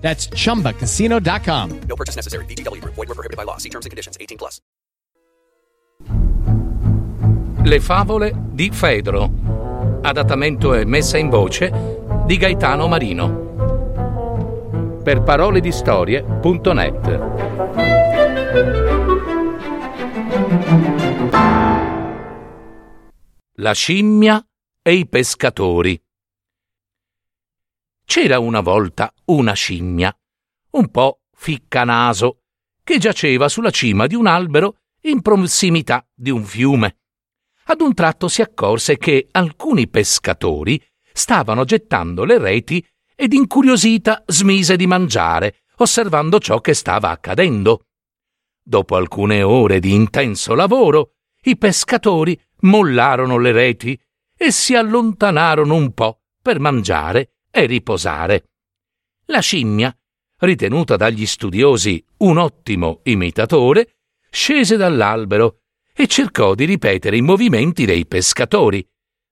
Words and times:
That's 0.00 0.28
chumbacasino.com. 0.34 1.80
No 1.86 1.94
purchase 1.94 2.16
necessary. 2.16 2.44
VGW 2.46 2.80
Group. 2.80 2.94
Void 2.94 3.08
were 3.08 3.14
prohibited 3.14 3.36
by 3.36 3.44
law. 3.44 3.58
See 3.58 3.70
terms 3.70 3.86
and 3.86 3.90
conditions. 3.90 4.16
18 4.18 4.36
plus. 4.36 4.60
Le 7.62 7.80
favole 7.80 8.32
di 8.52 8.70
Fedro. 8.70 9.30
Adattamento 10.02 10.72
e 10.74 10.86
messa 10.86 11.18
in 11.18 11.28
voce 11.28 11.70
di 12.24 12.38
Gaetano 12.38 12.88
Marino. 12.88 13.48
Per 15.02 15.22
parole 15.22 15.60
di 15.60 15.70
storie.net. 15.70 17.28
La 23.56 23.72
scimmia 23.72 24.42
e 24.80 24.94
i 24.94 25.06
pescatori. 25.06 26.02
C'era 28.04 28.38
una 28.38 28.60
volta 28.60 29.12
una 29.32 29.52
scimmia, 29.52 30.14
un 30.72 30.90
po' 30.90 31.22
ficcanaso, 31.32 32.42
che 32.82 32.98
giaceva 32.98 33.48
sulla 33.48 33.70
cima 33.70 34.06
di 34.06 34.14
un 34.14 34.26
albero 34.26 34.78
in 35.02 35.22
prossimità 35.22 36.06
di 36.14 36.30
un 36.30 36.44
fiume. 36.44 36.98
Ad 37.64 37.80
un 37.80 37.94
tratto 37.94 38.28
si 38.28 38.42
accorse 38.42 38.96
che 38.96 39.28
alcuni 39.30 39.88
pescatori 39.88 40.82
stavano 41.12 41.64
gettando 41.64 42.24
le 42.24 42.38
reti 42.38 42.84
ed 43.14 43.32
incuriosita 43.32 44.24
smise 44.26 44.76
di 44.76 44.86
mangiare, 44.86 45.62
osservando 45.76 46.38
ciò 46.38 46.60
che 46.60 46.74
stava 46.74 47.10
accadendo. 47.10 47.86
Dopo 48.62 48.96
alcune 48.96 49.42
ore 49.42 49.78
di 49.78 49.94
intenso 49.94 50.54
lavoro, 50.54 51.14
i 51.42 51.56
pescatori 51.56 52.38
mollarono 52.60 53.38
le 53.38 53.52
reti 53.52 53.98
e 54.36 54.50
si 54.50 54.74
allontanarono 54.74 55.74
un 55.74 55.92
po' 55.92 56.22
per 56.42 56.58
mangiare 56.58 57.36
e 57.50 57.66
riposare. 57.66 58.50
La 59.30 59.38
scimmia, 59.38 59.96
ritenuta 60.38 60.96
dagli 60.96 61.24
studiosi 61.24 62.04
un 62.18 62.36
ottimo 62.36 62.98
imitatore, 63.04 63.98
scese 64.28 64.76
dall'albero 64.76 65.60
e 65.94 66.08
cercò 66.08 66.56
di 66.56 66.64
ripetere 66.64 67.16
i 67.16 67.20
movimenti 67.20 67.84
dei 67.84 68.06
pescatori. 68.06 68.84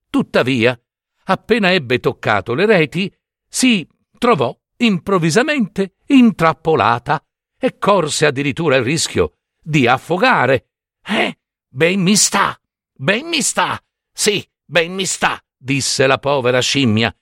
Tuttavia, 0.09 0.79
appena 1.25 1.73
ebbe 1.73 1.99
toccato 1.99 2.53
le 2.53 2.65
reti, 2.65 3.13
si 3.45 3.85
trovò 4.17 4.57
improvvisamente 4.77 5.95
intrappolata 6.05 7.21
e 7.59 7.77
corse 7.77 8.25
addirittura 8.25 8.77
il 8.77 8.83
rischio 8.83 9.39
di 9.61 9.85
affogare. 9.85 10.69
Eh, 11.05 11.39
ben 11.67 11.99
mi 11.99 12.15
sta, 12.15 12.57
ben 12.93 13.27
mi 13.27 13.41
sta, 13.41 13.77
sì, 14.13 14.47
ben 14.63 14.93
mi 14.93 15.05
sta, 15.05 15.43
disse 15.57 16.07
la 16.07 16.19
povera 16.19 16.61
scimmia. 16.61 17.13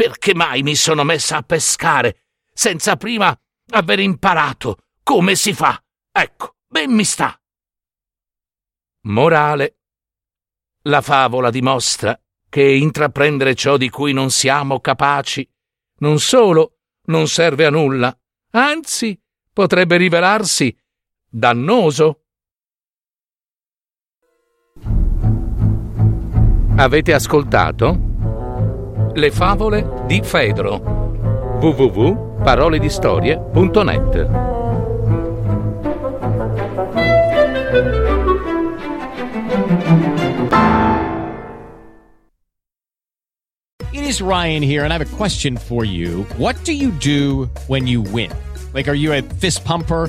Perché 0.00 0.34
mai 0.34 0.62
mi 0.62 0.76
sono 0.76 1.04
messa 1.04 1.36
a 1.36 1.42
pescare 1.42 2.28
senza 2.54 2.96
prima 2.96 3.38
aver 3.72 4.00
imparato 4.00 4.78
come 5.02 5.34
si 5.34 5.52
fa? 5.52 5.78
Ecco, 6.10 6.54
ben 6.66 6.90
mi 6.90 7.04
sta. 7.04 7.38
Morale. 9.02 9.76
La 10.84 11.02
favola 11.02 11.50
dimostra 11.50 12.18
che 12.48 12.62
intraprendere 12.62 13.54
ciò 13.54 13.76
di 13.76 13.90
cui 13.90 14.14
non 14.14 14.30
siamo 14.30 14.80
capaci 14.80 15.46
non 15.98 16.18
solo 16.18 16.78
non 17.08 17.28
serve 17.28 17.66
a 17.66 17.70
nulla, 17.70 18.18
anzi 18.52 19.20
potrebbe 19.52 19.98
rivelarsi 19.98 20.74
dannoso. 21.28 22.24
Avete 26.76 27.12
ascoltato? 27.12 28.09
Le 29.14 29.30
favole 29.30 30.04
di 30.06 30.20
Fedro 30.22 30.98
www.paroledistorie.net 31.60 34.28
It 43.92 44.04
is 44.04 44.22
Ryan 44.22 44.62
here, 44.62 44.84
and 44.84 44.92
I 44.92 44.98
have 44.98 45.12
a 45.12 45.16
question 45.16 45.56
for 45.56 45.84
you. 45.84 46.22
What 46.36 46.62
do 46.64 46.72
you 46.72 46.90
do 46.92 47.50
when 47.66 47.86
you 47.86 48.02
win? 48.02 48.30
Like, 48.72 48.88
are 48.88 48.94
you 48.94 49.12
a 49.12 49.22
fist 49.22 49.64
pumper? 49.64 50.08